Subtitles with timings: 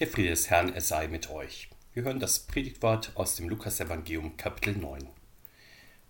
[0.00, 1.68] Der Friede des Herrn, er sei mit euch.
[1.92, 5.08] Wir hören das Predigtwort aus dem Lukasevangelium Kapitel 9.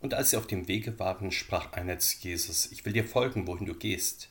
[0.01, 3.47] Und als sie auf dem Wege waren, sprach einer zu Jesus, ich will dir folgen,
[3.47, 4.31] wohin du gehst.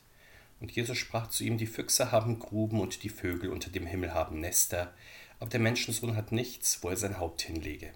[0.60, 4.16] Und Jesus sprach zu ihm, die Füchse haben Gruben und die Vögel unter dem Himmel
[4.16, 4.92] haben Nester,
[5.40, 7.94] aber der Menschensohn hat nichts, wo er sein Haupt hinlege.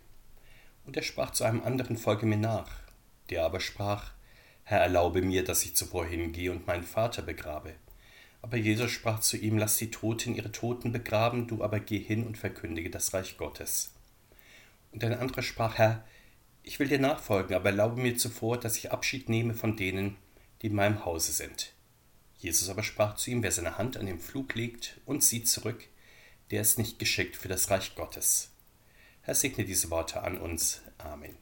[0.85, 2.69] Und er sprach zu einem anderen, folge mir nach.
[3.31, 4.11] Der aber sprach,
[4.63, 7.73] Herr, erlaube mir, dass ich zuvor hingehe und meinen Vater begrabe.
[8.47, 12.25] Aber Jesus sprach zu ihm, lass die Toten ihre Toten begraben, du aber geh hin
[12.25, 13.91] und verkündige das Reich Gottes.
[14.93, 16.07] Und ein anderer sprach, Herr,
[16.63, 20.15] ich will dir nachfolgen, aber erlaube mir zuvor, dass ich Abschied nehme von denen,
[20.61, 21.73] die in meinem Hause sind.
[22.37, 25.85] Jesus aber sprach zu ihm, wer seine Hand an den Flug legt und sieht zurück,
[26.49, 28.51] der ist nicht geschickt für das Reich Gottes.
[29.23, 30.83] Herr, segne diese Worte an uns.
[30.99, 31.35] Amen.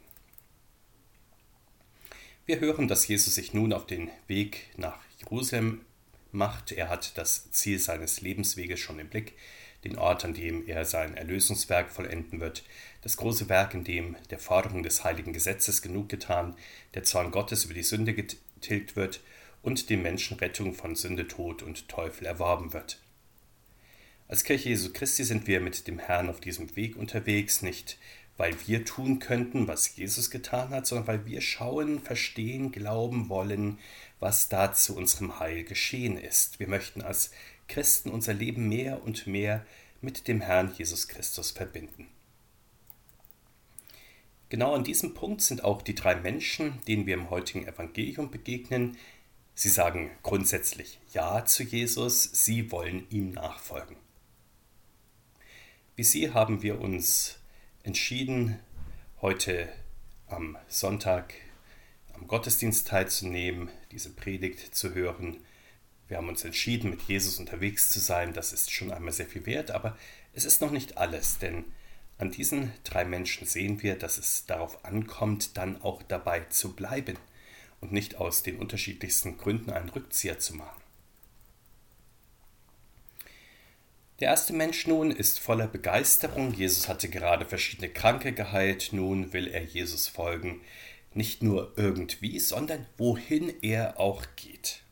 [2.48, 5.85] Wir hören, dass Jesus sich nun auf den Weg nach Jerusalem
[6.36, 6.72] macht.
[6.72, 9.34] Er hat das Ziel seines Lebensweges schon im Blick,
[9.84, 12.64] den Ort, an dem er sein Erlösungswerk vollenden wird,
[13.02, 16.55] das große Werk, in dem der Forderung des heiligen Gesetzes genug getan,
[16.96, 19.22] der Zorn Gottes über die Sünde getilgt wird
[19.62, 22.99] und dem Menschen Rettung von Sünde, Tod und Teufel erworben wird.
[24.27, 27.99] Als Kirche Jesu Christi sind wir mit dem Herrn auf diesem Weg unterwegs, nicht
[28.38, 33.80] weil wir tun könnten, was Jesus getan hat, sondern weil wir schauen, verstehen, glauben wollen,
[34.20, 36.60] was da zu unserem Heil geschehen ist.
[36.60, 37.32] Wir möchten als
[37.68, 39.66] Christen unser Leben mehr und mehr
[40.02, 42.08] mit dem Herrn Jesus Christus verbinden.
[44.49, 48.98] Genau an diesem Punkt sind auch die drei Menschen, denen wir im heutigen Evangelium begegnen.
[49.55, 53.96] Sie sagen grundsätzlich Ja zu Jesus, sie wollen ihm nachfolgen.
[55.96, 57.40] Wie sie haben wir uns
[57.84, 58.60] entschieden,
[59.21, 59.70] heute
[60.27, 61.34] am Sonntag
[62.13, 65.38] am Gottesdienst teilzunehmen, diese Predigt zu hören.
[66.07, 68.34] Wir haben uns entschieden, mit Jesus unterwegs zu sein.
[68.34, 69.97] Das ist schon einmal sehr viel wert, aber
[70.34, 71.63] es ist noch nicht alles, denn
[72.18, 77.18] an diesen drei Menschen sehen wir, dass es darauf ankommt, dann auch dabei zu bleiben
[77.80, 80.81] und nicht aus den unterschiedlichsten Gründen einen Rückzieher zu machen.
[84.20, 86.53] Der erste Mensch nun ist voller Begeisterung.
[86.53, 88.90] Jesus hatte gerade verschiedene Kranke geheilt.
[88.91, 90.62] Nun will er Jesus folgen.
[91.16, 94.84] Nicht nur irgendwie, sondern wohin er auch geht.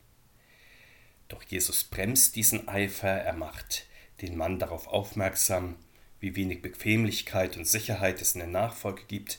[1.28, 3.10] Doch Jesus bremst diesen Eifer.
[3.10, 3.88] Er macht
[4.22, 5.76] den Mann darauf aufmerksam,
[6.22, 9.38] wie wenig Bequemlichkeit und Sicherheit es in der Nachfolge gibt.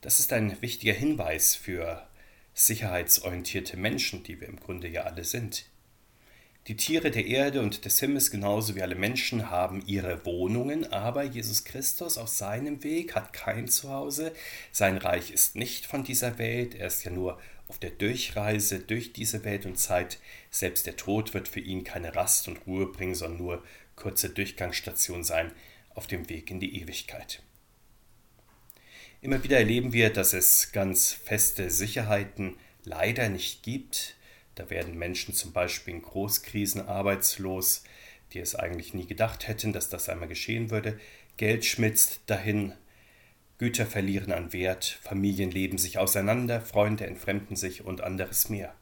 [0.00, 2.08] Das ist ein wichtiger Hinweis für
[2.54, 5.66] sicherheitsorientierte Menschen, die wir im Grunde ja alle sind.
[6.68, 11.22] Die Tiere der Erde und des Himmels genauso wie alle Menschen haben ihre Wohnungen, aber
[11.22, 14.32] Jesus Christus auf seinem Weg hat kein Zuhause.
[14.72, 17.38] Sein Reich ist nicht von dieser Welt, er ist ja nur
[17.68, 20.18] auf der Durchreise durch diese Welt und Zeit.
[20.50, 23.62] Selbst der Tod wird für ihn keine Rast und Ruhe bringen, sondern nur
[23.94, 25.52] kurze Durchgangsstation sein
[25.94, 27.42] auf dem Weg in die Ewigkeit.
[29.20, 34.16] Immer wieder erleben wir, dass es ganz feste Sicherheiten leider nicht gibt,
[34.56, 37.84] da werden Menschen zum Beispiel in Großkrisen arbeitslos,
[38.32, 40.98] die es eigentlich nie gedacht hätten, dass das einmal geschehen würde.
[41.36, 42.72] Geld schmitzt dahin,
[43.58, 48.74] Güter verlieren an Wert, Familien leben sich auseinander, Freunde entfremden sich und anderes mehr.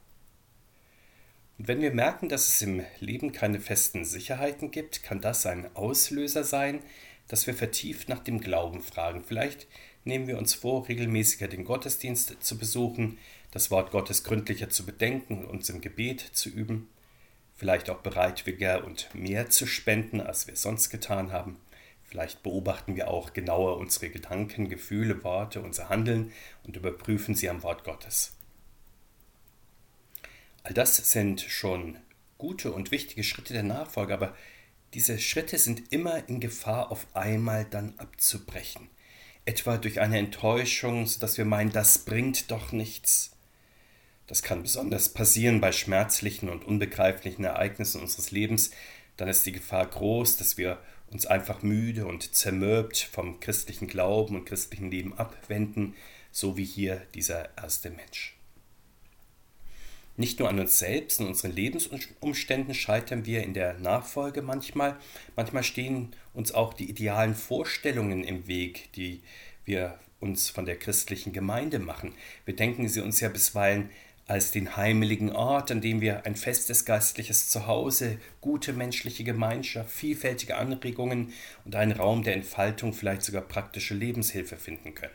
[1.59, 5.75] Und wenn wir merken, dass es im Leben keine festen Sicherheiten gibt, kann das ein
[5.77, 6.81] Auslöser sein,
[7.29, 9.23] dass wir vertieft nach dem Glauben fragen.
[9.25, 9.67] Vielleicht
[10.05, 13.19] nehmen wir uns vor, regelmäßiger den Gottesdienst zu besuchen,
[13.55, 16.89] das Wort Gottes gründlicher zu bedenken und uns im Gebet zu üben,
[17.55, 21.61] vielleicht auch bereitwilliger und mehr zu spenden, als wir sonst getan haben.
[22.03, 26.33] Vielleicht beobachten wir auch genauer unsere Gedanken, Gefühle, Worte, unser Handeln
[26.65, 28.37] und überprüfen sie am Wort Gottes.
[30.65, 31.97] All das sind schon
[32.39, 34.37] gute und wichtige Schritte der Nachfolge, aber
[34.95, 38.89] diese Schritte sind immer in Gefahr, auf einmal dann abzubrechen.
[39.45, 43.34] Etwa durch eine Enttäuschung, sodass wir meinen, das bringt doch nichts.
[44.27, 48.71] Das kann besonders passieren bei schmerzlichen und unbegreiflichen Ereignissen unseres Lebens.
[49.17, 50.79] Dann ist die Gefahr groß, dass wir
[51.11, 55.95] uns einfach müde und zermürbt vom christlichen Glauben und christlichen Leben abwenden,
[56.33, 58.37] so wie hier dieser erste Mensch.
[60.17, 64.97] Nicht nur an uns selbst und unseren Lebensumständen scheitern wir in der Nachfolge manchmal,
[65.35, 69.23] manchmal stehen uns auch die idealen Vorstellungen im Weg, die
[69.65, 72.15] wir uns von der christlichen Gemeinde machen.
[72.45, 73.91] Wir denken sie uns ja bisweilen
[74.27, 80.57] als den heimeligen Ort, an dem wir ein festes geistliches Zuhause, gute menschliche Gemeinschaft, vielfältige
[80.57, 81.33] Anregungen
[81.65, 85.13] und einen Raum der Entfaltung, vielleicht sogar praktische Lebenshilfe finden können.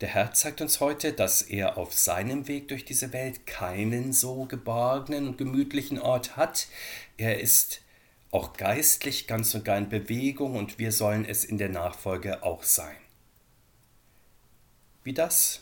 [0.00, 4.46] Der Herr zeigt uns heute, dass er auf seinem Weg durch diese Welt keinen so
[4.46, 6.68] geborgenen und gemütlichen Ort hat.
[7.18, 7.82] Er ist
[8.30, 12.62] auch geistlich ganz und gar in Bewegung und wir sollen es in der Nachfolge auch
[12.62, 12.96] sein.
[15.02, 15.60] Wie das?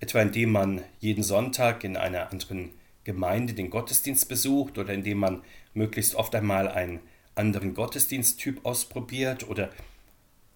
[0.00, 2.70] Etwa indem man jeden Sonntag in einer anderen
[3.04, 5.42] Gemeinde den Gottesdienst besucht oder indem man
[5.74, 7.00] möglichst oft einmal einen
[7.34, 9.70] anderen Gottesdiensttyp ausprobiert oder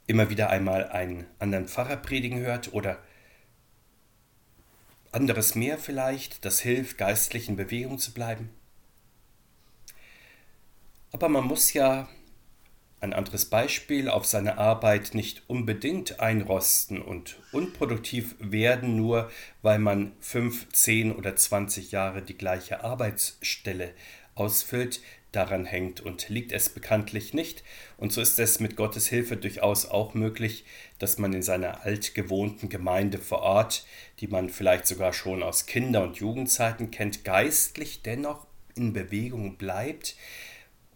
[0.06, 2.98] immer wieder einmal einen anderen Pfarrer predigen hört oder
[5.12, 8.50] anderes mehr vielleicht, das hilft, geistlich in Bewegung zu bleiben.
[11.12, 12.08] Aber man muss ja,
[13.04, 19.30] ein anderes Beispiel, auf seine Arbeit nicht unbedingt einrosten und unproduktiv werden, nur
[19.62, 23.92] weil man fünf, zehn oder zwanzig Jahre die gleiche Arbeitsstelle
[24.34, 25.00] ausfüllt,
[25.32, 27.62] daran hängt und liegt es bekanntlich nicht.
[27.96, 30.64] Und so ist es mit Gottes Hilfe durchaus auch möglich,
[30.98, 33.84] dass man in seiner altgewohnten Gemeinde vor Ort,
[34.20, 38.46] die man vielleicht sogar schon aus Kinder- und Jugendzeiten kennt, geistlich dennoch
[38.76, 40.16] in Bewegung bleibt,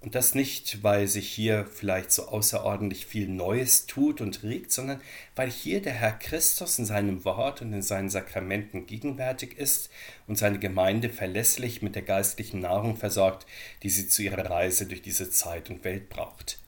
[0.00, 5.00] und das nicht, weil sich hier vielleicht so außerordentlich viel Neues tut und regt, sondern
[5.34, 9.90] weil hier der Herr Christus in seinem Wort und in seinen Sakramenten gegenwärtig ist
[10.28, 13.46] und seine Gemeinde verlässlich mit der geistlichen Nahrung versorgt,
[13.82, 16.60] die sie zu ihrer Reise durch diese Zeit und Welt braucht.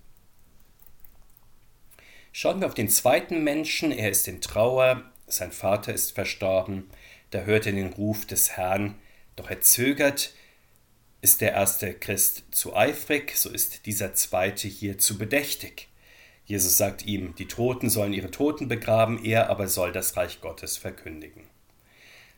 [2.32, 6.90] Schauen wir auf den zweiten Menschen, er ist in Trauer, sein Vater ist verstorben,
[7.30, 8.96] da hört er den Ruf des Herrn,
[9.36, 10.34] doch er zögert,
[11.22, 15.88] ist der erste Christ zu eifrig, so ist dieser zweite hier zu bedächtig.
[16.46, 20.76] Jesus sagt ihm, die Toten sollen ihre Toten begraben, er aber soll das Reich Gottes
[20.76, 21.44] verkündigen.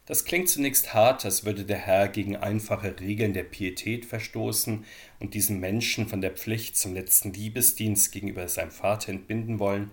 [0.05, 4.85] Das klingt zunächst hart, als würde der Herr gegen einfache Regeln der Pietät verstoßen
[5.21, 9.93] und diesen Menschen von der Pflicht zum letzten Liebesdienst gegenüber seinem Vater entbinden wollen.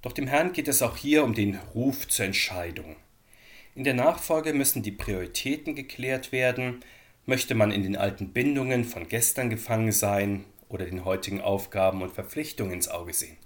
[0.00, 2.96] Doch dem Herrn geht es auch hier um den Ruf zur Entscheidung.
[3.74, 6.80] In der Nachfolge müssen die Prioritäten geklärt werden,
[7.24, 12.12] Möchte man in den alten Bindungen von gestern gefangen sein oder den heutigen Aufgaben und
[12.12, 13.36] Verpflichtungen ins Auge sehen?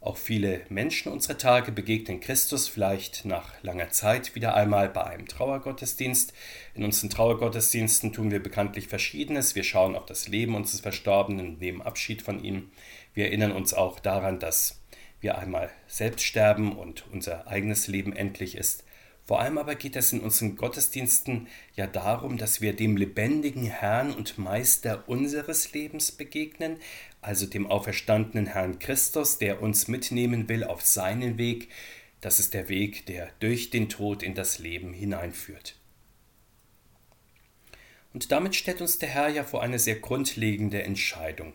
[0.00, 5.28] Auch viele Menschen unserer Tage begegnen Christus vielleicht nach langer Zeit wieder einmal bei einem
[5.28, 6.32] Trauergottesdienst.
[6.74, 9.54] In unseren Trauergottesdiensten tun wir bekanntlich Verschiedenes.
[9.54, 12.70] Wir schauen auf das Leben unseres Verstorbenen und nehmen Abschied von ihm.
[13.12, 14.80] Wir erinnern uns auch daran, dass
[15.20, 18.85] wir einmal selbst sterben und unser eigenes Leben endlich ist.
[19.26, 24.12] Vor allem aber geht es in unseren Gottesdiensten ja darum, dass wir dem lebendigen Herrn
[24.12, 26.78] und Meister unseres Lebens begegnen,
[27.20, 31.70] also dem auferstandenen Herrn Christus, der uns mitnehmen will auf seinen Weg.
[32.20, 35.76] Das ist der Weg, der durch den Tod in das Leben hineinführt.
[38.12, 41.52] Und damit stellt uns der Herr ja vor eine sehr grundlegende Entscheidung.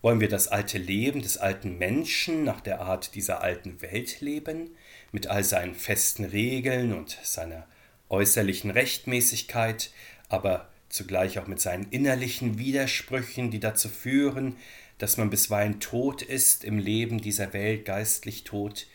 [0.00, 4.70] Wollen wir das alte Leben des alten Menschen nach der Art dieser alten Welt leben?
[5.12, 7.66] mit all seinen festen Regeln und seiner
[8.08, 9.90] äußerlichen Rechtmäßigkeit,
[10.28, 14.56] aber zugleich auch mit seinen innerlichen Widersprüchen, die dazu führen,
[14.98, 18.86] dass man bisweilen tot ist im Leben dieser Welt, geistlich tot.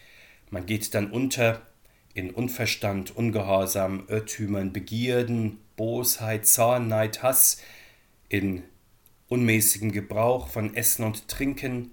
[0.49, 1.61] Man geht dann unter
[2.13, 7.59] in Unverstand, Ungehorsam, Irrtümern, Begierden, Bosheit, Zorn, Neid, Hass,
[8.29, 8.63] in
[9.33, 11.89] unmäßigem Gebrauch von Essen und Trinken,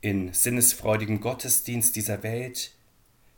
[0.00, 2.72] in sinnesfreudigen Gottesdienst dieser Welt,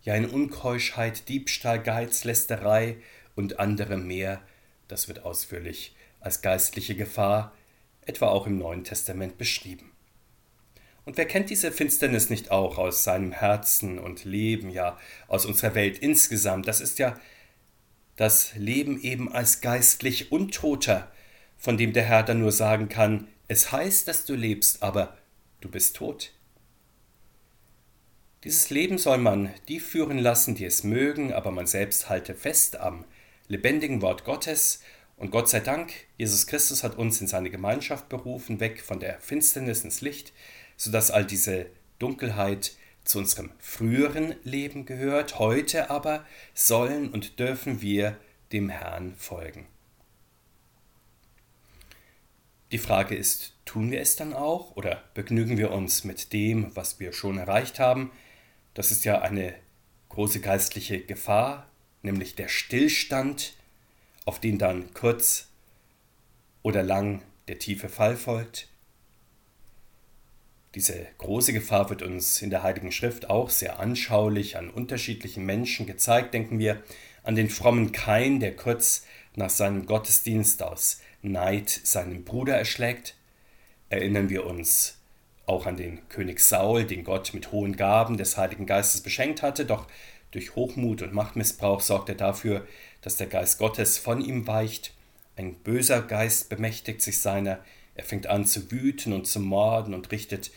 [0.03, 2.97] ja in Unkeuschheit, Diebstahl, Geiz, Lästerei
[3.35, 4.41] und anderem mehr,
[4.89, 7.53] das wird ausführlich als geistliche Gefahr,
[8.07, 9.93] etwa auch im Neuen Testament beschrieben.
[11.05, 15.75] Und wer kennt diese Finsternis nicht auch aus seinem Herzen und Leben, ja aus unserer
[15.75, 16.67] Welt insgesamt?
[16.67, 17.21] Das ist ja
[18.17, 21.13] das Leben eben als geistlich Untoter,
[21.59, 25.17] von dem der Herr dann nur sagen kann, es heißt, dass du lebst, aber
[25.61, 26.33] du bist tot.
[28.45, 32.77] Dieses Leben soll man die führen lassen, die es mögen, aber man selbst halte fest
[32.77, 33.05] am
[33.49, 34.81] lebendigen Wort Gottes.
[35.17, 39.21] Und Gott sei Dank, Jesus Christus hat uns in seine Gemeinschaft berufen, weg von der
[39.21, 40.33] Finsternis ins Licht,
[40.77, 41.67] sodass all diese
[41.99, 42.73] Dunkelheit
[43.05, 45.39] zu unserem früheren Leben gehört.
[45.39, 48.19] Heute aber sollen und dürfen wir
[48.53, 49.67] dem Herrn folgen.
[52.75, 56.99] Die Frage ist, tun wir es dann auch oder begnügen wir uns mit dem, was
[56.99, 58.11] wir schon erreicht haben?
[58.75, 59.55] Das ist ja eine
[60.09, 61.71] große geistliche Gefahr,
[62.03, 63.55] nämlich der Stillstand,
[64.25, 65.51] auf den dann kurz
[66.65, 68.67] oder lang der tiefe Fall folgt.
[70.75, 75.87] Diese große Gefahr wird uns in der Heiligen Schrift auch sehr anschaulich an unterschiedlichen Menschen
[75.87, 76.35] gezeigt.
[76.35, 76.83] Denken wir
[77.23, 83.17] an den frommen Kain, der kurz nach seinem Gottesdienst aus Neid seinen Bruder erschlägt.
[83.89, 84.99] Erinnern wir uns
[85.47, 89.67] auch an den König Saul, den Gott mit hohen Gaben des Heiligen Geistes beschenkt hatte,
[89.67, 89.87] doch
[90.31, 92.67] durch Hochmut und Machtmissbrauch sorgt er dafür,
[93.03, 94.95] dass der Geist Gottes von ihm weicht.
[95.37, 97.65] Ein böser Geist bemächtigt sich seiner,
[97.97, 100.51] Er fängt an zu wüten und zu morden und richtet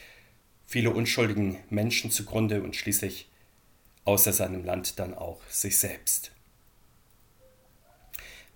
[0.65, 3.29] viele unschuldigen Menschen zugrunde und schließlich
[4.05, 6.31] außer seinem Land dann auch sich selbst.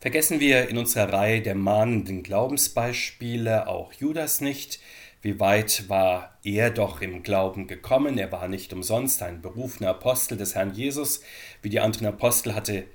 [0.02, 4.80] Vergessen wir in unserer Reihe der mahnenden Glaubensbeispiele auch Judas nicht.
[5.22, 8.18] Wie weit war er doch im Glauben gekommen?
[8.18, 11.22] Er war nicht umsonst ein berufener Apostel des Herrn Jesus.
[11.62, 12.86] Wie die anderen Apostel hatte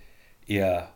[0.49, 0.93] er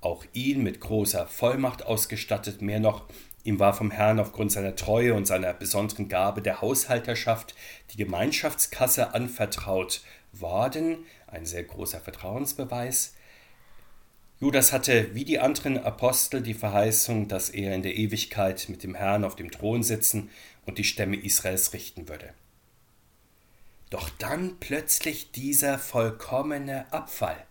[0.00, 2.62] auch ihn mit großer Vollmacht ausgestattet.
[2.62, 3.04] Mehr noch,
[3.44, 7.54] ihm war vom Herrn aufgrund seiner Treue und seiner besonderen Gabe der Haushalterschaft
[7.92, 10.00] die Gemeinschaftskasse anvertraut
[10.32, 11.04] worden.
[11.26, 13.12] Ein sehr großer Vertrauensbeweis.
[14.40, 18.94] Judas hatte wie die anderen Apostel die Verheißung, dass er in der Ewigkeit mit dem
[18.94, 20.30] Herrn auf dem Thron sitzen
[20.64, 22.32] und die Stämme Israels richten würde.
[23.90, 27.44] Doch dann plötzlich dieser vollkommene Abfall.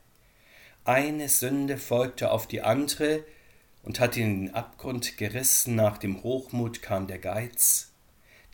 [0.84, 3.24] Eine Sünde folgte auf die andere
[3.84, 5.76] und hat ihn in den Abgrund gerissen.
[5.76, 7.92] Nach dem Hochmut kam der Geiz,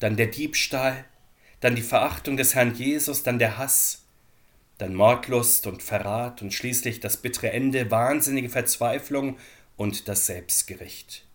[0.02, 1.06] dann der Diebstahl,
[1.62, 4.05] dann die Verachtung des Herrn Jesus, dann der Hass,
[4.78, 9.38] dann Mordlust und Verrat und schließlich das bittere Ende, wahnsinnige Verzweiflung
[9.78, 11.26] und das Selbstgericht.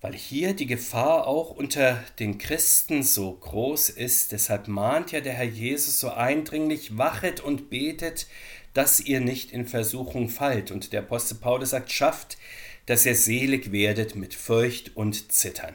[0.00, 5.32] Weil hier die Gefahr auch unter den Christen so groß ist, deshalb mahnt ja der
[5.32, 8.28] Herr Jesus so eindringlich, wachet und betet,
[8.74, 10.70] dass ihr nicht in Versuchung fallt.
[10.70, 12.38] Und der Apostel Paulus sagt, schafft,
[12.86, 15.74] dass ihr selig werdet mit Furcht und Zittern.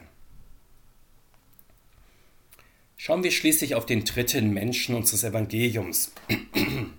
[3.06, 6.12] Schauen wir schließlich auf den dritten Menschen unseres Evangeliums.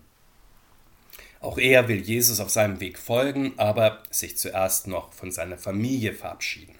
[1.39, 6.13] Auch er will Jesus auf seinem Weg folgen, aber sich zuerst noch von seiner Familie
[6.13, 6.75] verabschieden.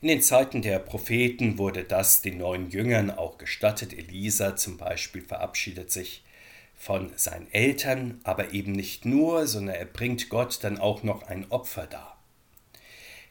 [0.00, 3.96] In den Zeiten der Propheten wurde das den neuen Jüngern auch gestattet.
[3.96, 6.24] Elisa zum Beispiel verabschiedet sich
[6.74, 11.48] von seinen Eltern, aber eben nicht nur, sondern er bringt Gott dann auch noch ein
[11.52, 12.17] Opfer dar.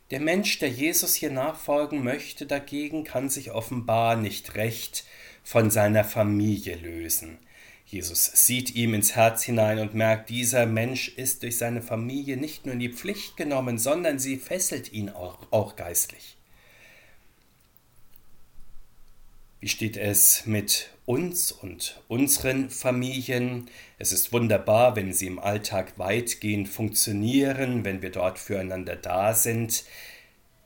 [0.10, 5.04] Der Mensch, der Jesus hier nachfolgen möchte, dagegen kann sich offenbar nicht recht
[5.44, 7.40] von seiner Familie lösen.
[7.86, 12.66] Jesus sieht ihm ins Herz hinein und merkt, dieser Mensch ist durch seine Familie nicht
[12.66, 16.38] nur in die Pflicht genommen, sondern sie fesselt ihn auch, auch geistlich.
[19.60, 23.70] Wie steht es mit uns und unseren Familien?
[23.98, 29.86] Es ist wunderbar, wenn sie im Alltag weitgehend funktionieren, wenn wir dort füreinander da sind.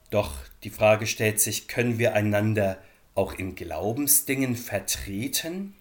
[0.10, 0.33] Doch
[0.63, 2.79] die Frage stellt sich, können wir einander
[3.13, 5.75] auch in Glaubensdingen vertreten?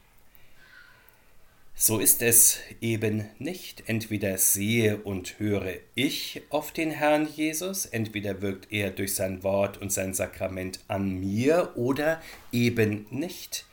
[1.74, 3.84] So ist es eben nicht.
[3.86, 9.78] Entweder sehe und höre ich auf den Herrn Jesus, entweder wirkt er durch sein Wort
[9.78, 12.20] und sein Sakrament an mir oder
[12.52, 13.64] eben nicht.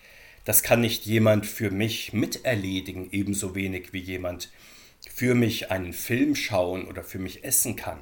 [0.48, 4.50] Das kann nicht jemand für mich miterledigen, ebenso wenig wie jemand
[5.13, 8.00] für mich einen Film schauen oder für mich essen kann.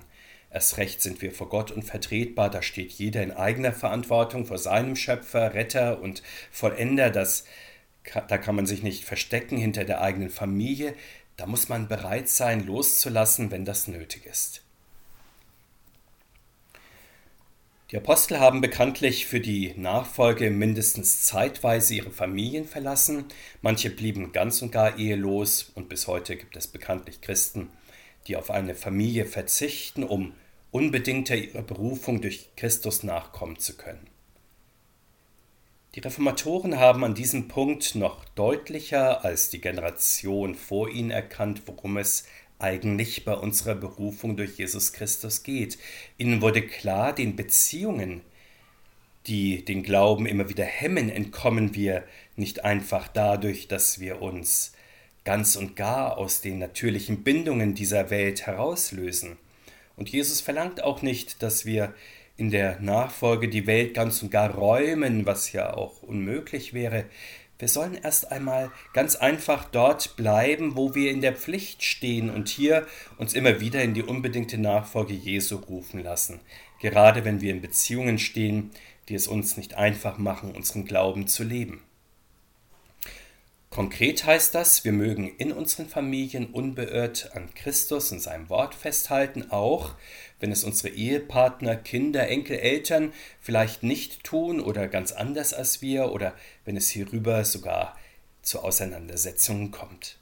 [0.52, 4.96] Erst recht sind wir vor Gott unvertretbar, da steht jeder in eigener Verantwortung vor seinem
[4.96, 6.22] Schöpfer, Retter und
[6.52, 7.46] Vollender, das
[8.28, 10.94] da kann man sich nicht verstecken hinter der eigenen Familie,
[11.38, 14.65] da muss man bereit sein, loszulassen, wenn das nötig ist.
[17.92, 23.25] Die Apostel haben bekanntlich für die Nachfolge mindestens zeitweise ihre Familien verlassen,
[23.62, 27.70] manche blieben ganz und gar ehelos und bis heute gibt es bekanntlich Christen,
[28.25, 30.34] die auf eine Familie verzichten, um
[30.72, 34.08] unbedingter ihrer Berufung durch Christus nachkommen zu können.
[35.94, 41.98] Die Reformatoren haben an diesem Punkt noch deutlicher als die Generation vor ihnen erkannt, worum
[41.98, 42.25] es
[42.60, 45.78] eigentlich bei unserer Berufung durch Jesus Christus geht.
[46.18, 48.22] Ihnen wurde klar, den Beziehungen,
[49.28, 52.04] die den Glauben immer wieder hemmen, entkommen wir
[52.36, 54.74] nicht einfach dadurch, dass wir uns
[55.24, 59.38] ganz und gar aus den natürlichen Bindungen dieser Welt herauslösen.
[59.96, 61.94] Und Jesus verlangt auch nicht, dass wir
[62.38, 67.06] in der Nachfolge die Welt ganz und gar räumen, was ja auch unmöglich wäre.
[67.58, 72.50] Wir sollen erst einmal ganz einfach dort bleiben, wo wir in der Pflicht stehen und
[72.50, 72.86] hier
[73.18, 76.42] uns immer wieder in die unbedingte Nachfolge Jesu rufen lassen,
[76.82, 78.72] gerade wenn wir in Beziehungen stehen,
[79.08, 81.85] die es uns nicht einfach machen, unseren Glauben zu leben.
[83.75, 89.51] Konkret heißt das, wir mögen in unseren Familien unbeirrt an Christus und seinem Wort festhalten,
[89.51, 89.96] auch
[90.39, 96.13] wenn es unsere Ehepartner, Kinder, Enkel, Eltern vielleicht nicht tun oder ganz anders als wir
[96.13, 97.98] oder wenn es hierüber sogar
[98.41, 100.20] zu Auseinandersetzungen kommt.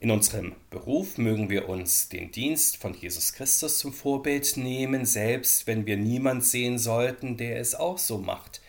[0.00, 5.68] In unserem Beruf mögen wir uns den Dienst von Jesus Christus zum Vorbild nehmen, selbst
[5.68, 8.60] wenn wir niemand sehen sollten, der es auch so macht.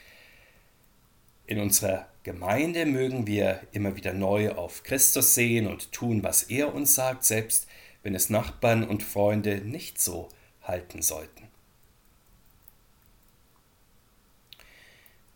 [1.48, 6.74] In unserer Gemeinde mögen wir immer wieder neu auf Christus sehen und tun, was er
[6.74, 7.68] uns sagt, selbst
[8.02, 10.30] wenn es Nachbarn und Freunde nicht so
[10.64, 11.48] halten sollten.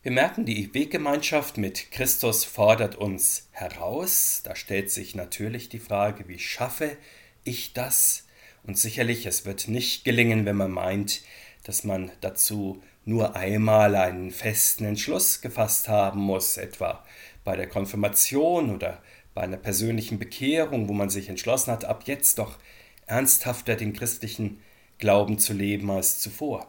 [0.01, 4.41] Wir merken, die Weggemeinschaft mit Christus fordert uns heraus.
[4.43, 6.97] Da stellt sich natürlich die Frage, wie schaffe
[7.43, 8.25] ich das?
[8.63, 11.21] Und sicherlich, es wird nicht gelingen, wenn man meint,
[11.63, 17.03] dass man dazu nur einmal einen festen Entschluss gefasst haben muss, etwa
[17.43, 19.01] bei der Konfirmation oder
[19.33, 22.57] bei einer persönlichen Bekehrung, wo man sich entschlossen hat, ab jetzt doch
[23.05, 24.59] ernsthafter den christlichen
[24.97, 26.67] Glauben zu leben als zuvor.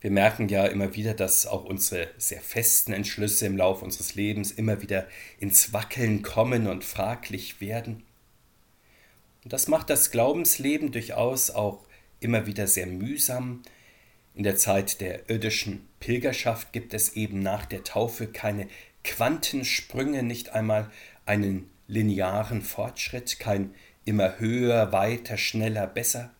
[0.00, 4.52] Wir merken ja immer wieder, dass auch unsere sehr festen Entschlüsse im Laufe unseres Lebens
[4.52, 5.06] immer wieder
[5.38, 8.02] ins Wackeln kommen und fraglich werden.
[9.44, 11.86] Und das macht das Glaubensleben durchaus auch
[12.20, 13.62] immer wieder sehr mühsam.
[14.34, 18.66] In der Zeit der irdischen Pilgerschaft gibt es eben nach der Taufe keine
[19.04, 20.90] Quantensprünge, nicht einmal
[21.24, 23.74] einen linearen Fortschritt, kein
[24.04, 26.30] immer höher, weiter, schneller, besser.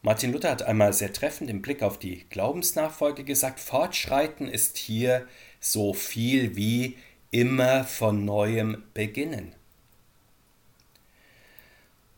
[0.00, 5.26] Martin Luther hat einmal sehr treffend im Blick auf die Glaubensnachfolge gesagt, Fortschreiten ist hier
[5.60, 6.96] so viel wie
[7.30, 9.54] immer von neuem beginnen.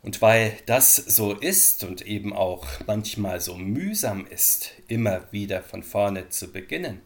[0.07, 5.83] Und weil das so ist und eben auch manchmal so mühsam ist, immer wieder von
[5.83, 7.01] vorne zu beginnen,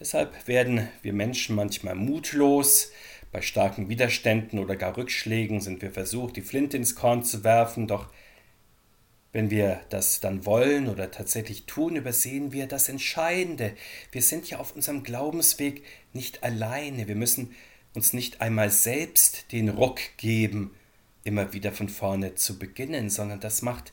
[0.00, 2.90] deshalb werden wir Menschen manchmal mutlos,
[3.30, 7.86] bei starken Widerständen oder gar Rückschlägen sind wir versucht, die Flinte ins Korn zu werfen,
[7.86, 8.08] doch
[9.30, 13.74] wenn wir das dann wollen oder tatsächlich tun, übersehen wir das Entscheidende.
[14.10, 17.06] Wir sind ja auf unserem Glaubensweg nicht alleine.
[17.06, 17.54] Wir müssen
[17.94, 20.72] uns nicht einmal selbst den Ruck geben,
[21.24, 23.92] immer wieder von vorne zu beginnen, sondern das macht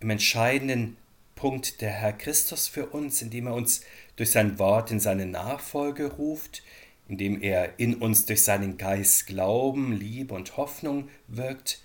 [0.00, 0.96] im entscheidenden
[1.34, 3.82] Punkt der Herr Christus für uns, indem er uns
[4.16, 6.62] durch sein Wort in seine Nachfolge ruft,
[7.08, 11.82] indem er in uns durch seinen Geist Glauben, Liebe und Hoffnung wirkt.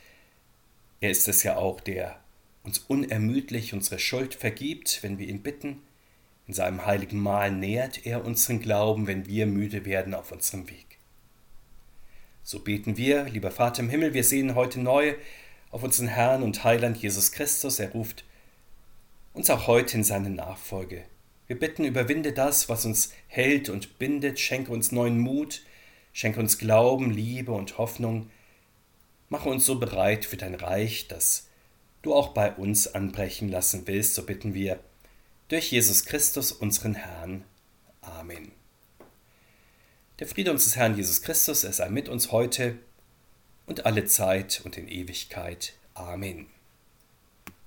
[1.00, 2.20] Er ist es ja auch, der
[2.64, 5.82] uns unermüdlich unsere Schuld vergibt, wenn wir ihn bitten.
[6.48, 10.87] In seinem heiligen Mahl nährt er unseren Glauben, wenn wir müde werden auf unserem Weg.
[12.50, 15.16] So beten wir, lieber Vater im Himmel, wir sehen heute neu
[15.70, 17.78] auf unseren Herrn und Heiland Jesus Christus.
[17.78, 18.24] Er ruft
[19.34, 21.04] uns auch heute in seine Nachfolge.
[21.48, 25.64] Wir bitten, überwinde das, was uns hält und bindet, schenke uns neuen Mut,
[26.14, 28.32] schenke uns Glauben, Liebe und Hoffnung.
[29.28, 31.50] Mache uns so bereit für dein Reich, das
[32.02, 34.80] du auch bei uns anbrechen lassen willst, so bitten wir
[35.50, 37.44] durch Jesus Christus, unseren Herrn.
[38.00, 38.57] Amen.
[40.20, 42.80] Der Friede unseres Herrn Jesus Christus, er sei mit uns heute
[43.68, 45.74] und alle Zeit und in Ewigkeit.
[45.94, 46.48] Amen.